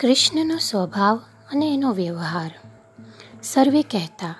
કૃષ્ણનો 0.00 0.58
સ્વભાવ 0.58 1.16
અને 1.52 1.74
એનો 1.74 1.92
વ્યવહાર. 1.92 2.54
સર્વે 3.42 3.82
કહેતા, 3.82 4.34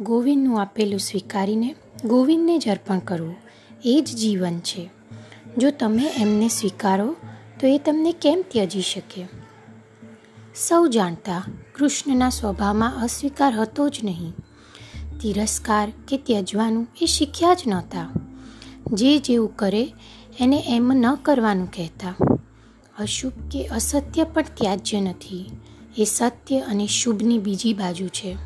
ગોવિંદનું 0.00 0.60
આપેલું 0.60 1.00
સ્વીકારીને 1.00 1.74
ગોવિંદને 2.04 2.58
જ 2.58 2.68
અર્પણ 2.68 2.98
કરવું 2.98 3.36
એ 3.84 4.00
જ 4.00 4.16
જીવન 4.16 4.58
છે. 4.58 4.90
જો 5.58 5.70
તમે 5.70 6.10
એમને 6.16 6.48
સ્વીકારો, 6.48 7.16
તો 7.60 7.66
એ 7.66 7.78
તમને 7.78 8.12
કેમ 8.12 8.44
ત્યજી 8.48 8.80
શકે? 8.80 9.28
સૌ 10.56 10.86
જાણતા, 10.86 11.44
કૃષ્ણના 11.78 12.30
સ્વભાવમાં 12.30 13.02
અસ્વીકાર 13.02 13.54
હતો 13.54 13.88
જ 13.88 13.98
નહીં. 14.04 14.32
તિરસ્કાર 15.20 15.92
કે 16.08 16.18
ત્યજવાનું 16.18 16.88
એ 17.02 17.06
શીખ્યા 17.06 17.54
જ 17.54 17.62
નહોતા. 17.66 18.10
જે 18.92 19.18
જેવું 19.18 19.56
કરે, 19.56 19.94
એને 20.40 20.64
એમ 20.68 20.92
ન 20.94 21.14
કરવાનું 21.14 21.70
કહેતા. 21.70 22.37
અશુભ 22.98 23.32
કે 23.52 23.66
અસત્ય 23.66 24.24
પણ 24.24 24.42
ત્યાજ્ય 24.42 25.00
નથી. 25.00 25.50
એ 25.98 26.04
સત્ય 26.04 26.60
અને 26.60 26.86
શુભની 26.86 27.38
બીજી 27.38 27.74
બાજુ 27.74 28.08
છે. 28.08 28.36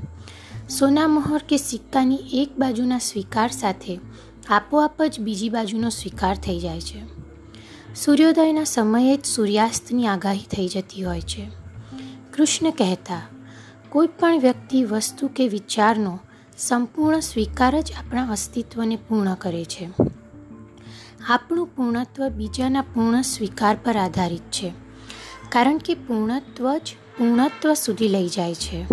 સોના 0.69 1.09
મહોર 1.09 1.43
કે 1.49 1.57
સિક્કાની 1.57 2.19
એક 2.33 2.59
બાજુના 2.59 2.99
સ્વીકાર 2.99 3.51
સાથે 3.51 4.01
આપોઆપ 4.49 5.03
જ 5.03 5.21
બીજી 5.21 5.49
બાજુનો 5.49 5.89
સ્વીકાર 5.89 6.37
થઈ 6.37 6.61
જાય 6.61 6.81
છે. 6.81 7.03
સૂર્યોદયના 7.95 8.65
સમયે 8.65 9.17
જ 9.17 9.25
સૂર્યાસ્તની 9.25 10.07
આગાહી 10.07 10.39
થઈ 10.39 10.69
જતી 10.69 11.03
હોય 11.03 11.21
છે. 11.21 11.49
કૃષ્ણ 12.33 12.71
કહેતા, 12.71 13.23
કોઈ 13.89 14.07
પણ 14.07 14.41
વ્યક્તિ 14.41 14.85
વસ્તુ 14.85 15.29
કે 15.29 15.49
વિચારનો 15.49 16.19
સંપૂર્ણ 16.59 17.21
સ્વીકાર 17.21 17.81
જ 17.81 17.93
આપણા 17.93 18.27
અસ્તિત્વને 18.27 18.97
પૂર્ણ 18.97 19.35
કરે 19.35 19.65
છે. 19.65 20.12
આપણું 21.29 21.67
પૂર્ણત્વ 21.67 22.29
બીજાના 22.29 22.81
પૂર્ણ 22.81 23.23
સ્વીકાર 23.23 23.77
પર 23.85 23.97
આધારિત 23.97 24.41
છે. 24.41 24.73
કારણ 25.49 25.79
કે 25.79 25.95
પૂર્ણત્વ 25.95 26.77
જ 26.77 26.81
પૂર્ણત્વ 27.19 27.75
સુધી 27.75 28.09
લઈ 28.09 28.29
જાય 28.29 28.55
છે. 28.55 28.87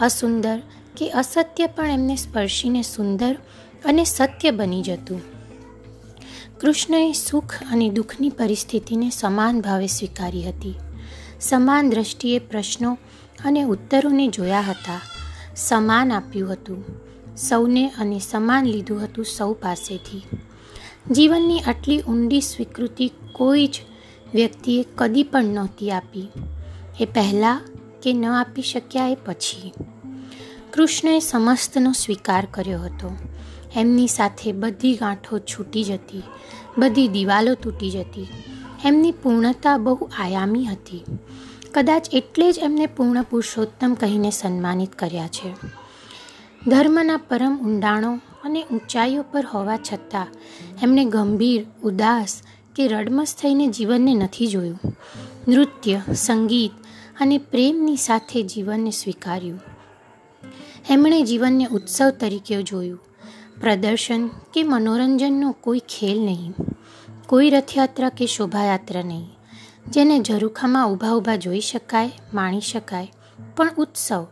અસુંદર 0.00 0.62
કે 0.96 1.10
અસત્ય 1.10 1.66
પણ 1.66 1.86
એમને 1.86 2.16
સ્પર્શીને 2.16 2.82
સુંદર 2.82 3.34
અને 3.84 4.04
સત્ય 4.04 4.50
બની 4.50 4.82
જતું. 4.82 5.22
કૃષ્ણએ 6.60 7.12
સુખ 7.12 7.54
અને 7.72 7.88
દુઃખની 7.88 8.28
પરિસ્થિતિને 8.28 9.10
સમાન 9.10 9.60
ભાવે 9.60 9.86
સ્વીકારી 9.86 10.48
હતી. 10.48 10.74
સમાન 11.40 11.90
દ્રષ્ટિએ 11.90 12.38
પ્રશ્નો 12.38 12.98
અને 13.44 13.62
ઉત્તરોને 13.62 14.28
જોયા 14.28 14.60
હતા. 14.60 15.00
સમાન 15.56 16.12
આપ્યું 16.12 16.52
હતું. 16.52 16.84
સૌને 17.36 17.88
અને 17.88 18.18
સમાન 18.18 18.64
લીધું 18.64 19.04
હતું 19.04 19.24
સૌ 19.24 19.52
પાસેથી. 19.52 20.22
જીવનની 21.10 21.60
આટલી 21.60 22.00
ઊંડી 22.00 22.40
સ્વીકૃતિ 22.40 23.12
કોઈ 23.32 23.66
જ 23.66 23.80
વ્યક્તિએ 24.34 24.84
કદી 24.94 25.22
પણ 25.22 25.44
નહોતી 25.44 25.90
આપી. 25.90 26.28
એ 27.00 27.04
પહેલાં 27.04 27.60
કે 28.02 28.12
ન 28.12 28.24
આપી 28.24 28.62
શક્યા 28.62 29.06
એ 29.06 29.14
પછી. 29.14 29.72
કૃષ્ણએ 30.72 31.20
સમસ્તનો 31.20 31.92
સ્વીકાર 31.92 32.48
કર્યો 32.50 32.80
હતો. 32.80 33.16
એમની 33.76 34.06
સાથે 34.06 34.52
બધી 34.52 34.94
ગાંઠો 34.94 35.38
છૂટી 35.38 35.84
જતી, 35.84 36.22
બધી 36.78 37.08
દિવાલો 37.08 37.54
તૂટી 37.54 37.90
જતી. 37.90 38.28
એમની 38.84 39.12
પૂર્ણતા 39.12 39.76
બહુ 39.76 40.10
આયામી 40.18 40.64
હતી. 40.64 41.04
કદાચ 41.74 42.08
એટલે 42.12 42.52
જ 42.52 42.58
એમને 42.58 42.86
પૂર્ણ 42.86 43.22
પુરુષોત્તમ 43.22 43.94
કહીને 43.94 44.30
સન્માનિત 44.30 44.94
કર્યા 44.94 45.28
છે. 45.28 45.54
ધર્મના 46.70 47.16
પરમ 47.16 47.58
ઊંડાણો 47.64 48.20
અને 48.44 48.64
ઊંચાઈઓ 48.64 49.22
પર 49.22 49.46
હોવા 49.46 49.76
છતાં 49.76 50.26
એમણે 50.82 51.04
ગંભીર, 51.04 51.66
ઉદાસ 51.82 52.42
કે 52.76 52.88
રડમસ 52.88 53.36
થઈને 53.38 53.66
જીવનને 53.66 54.14
નથી 54.14 54.46
જોયું. 54.46 54.80
નૃત્ય, 55.48 56.00
સંગીત 56.14 56.70
અને 57.20 57.38
પ્રેમની 57.38 57.96
સાથે 57.96 58.42
જીવનને 58.42 58.90
સ્વીકાર્યું. 58.90 59.60
એમણે 60.90 61.22
જીવનને 61.22 61.66
ઉત્સવ 61.66 62.10
તરીકે 62.10 62.62
જોયું. 62.62 63.00
પ્રદર્શન 63.60 64.26
કે 64.26 64.62
મનોરંજનનો 64.62 65.52
કોઈ 65.52 65.78
ખેલ 65.78 66.20
નહીં. 66.20 66.54
કોઈ 67.26 67.50
રથયાત્રા 67.50 68.08
કે 68.08 68.26
શોભાયાત્રા 68.26 69.02
નહીં. 69.02 69.28
જેને 69.90 70.20
ઝરૂખામાં 70.20 70.90
ઊભા 70.90 71.12
ઊભા 71.12 71.36
જોઈ 71.36 71.60
શકાય, 71.60 72.12
માણી 72.34 72.60
શકાય, 72.60 73.12
પણ 73.56 73.70
ઉત્સવ, 73.76 74.26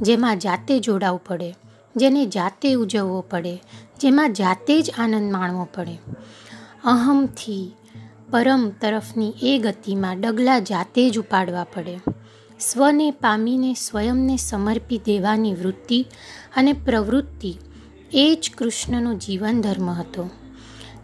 જેમાં 0.00 0.38
જાતે 0.38 0.78
જોડાવવું 0.78 1.24
પડે. 1.24 1.54
જેને 1.96 2.26
જાતે 2.26 2.74
ઉજવવો 2.74 3.20
પડે, 3.20 3.56
જેમાં 4.00 4.32
જાતે 4.32 4.82
જ 4.82 4.90
આનંદ 4.98 5.32
માણવો 5.32 5.68
પડે. 5.74 5.98
અહમથી 6.84 7.72
પરમ 8.30 8.70
તરફની 8.70 9.34
એ 9.42 9.58
ગતિમાં 9.58 10.20
ડગલા 10.20 10.58
જાતે 10.58 11.10
જ 11.10 11.18
ઉપાડવા 11.18 11.64
પડે. 11.64 12.00
સ્વને 12.60 13.10
પામીને 13.10 13.74
સ્વયંને 13.74 14.36
સમર્પી 14.36 14.98
દેવાની 14.98 15.54
વૃત્તિ 15.54 16.06
અને 16.56 16.72
પ્રવૃત્તિ 16.72 17.58
એ 18.12 18.38
જ 18.42 18.50
કૃષ્ણનો 18.58 19.14
જીવન 19.14 19.60
ધર્મ 19.60 19.90
હતો. 19.90 20.30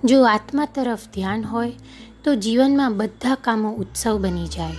જો 0.05 0.25
આત્મા 0.25 0.65
તરફ 0.65 1.01
ધ્યાન 1.15 1.45
હોય, 1.45 1.73
તો 2.25 2.35
જીવનમાં 2.35 2.97
બધા 2.97 3.35
કામો 3.35 3.71
ઉત્સવ 3.73 4.19
બની 4.19 4.47
જાય. 4.47 4.75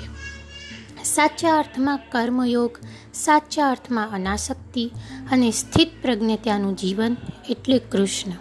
સાચા 1.03 1.57
અર્થમાં 1.57 1.99
કર્મયોગ 2.11 2.77
સાચા 3.25 3.69
અર્થમાં 3.69 4.09
અનાસક્તિ 4.11 4.91
અને 5.31 5.51
સ્થિત 5.51 6.01
પ્રજ્ઞતાનું 6.01 6.75
જીવન 6.75 7.17
એટલે 7.49 7.79
કૃષ્ણ. 7.79 8.31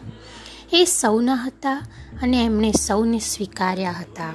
એ 0.73 0.85
સૌના 0.85 1.35
હતા 1.35 1.87
અને 2.23 2.45
એમણે 2.45 2.73
સૌને 2.73 3.19
સ્વીકાર્યા 3.19 3.93
હતા. 3.93 4.35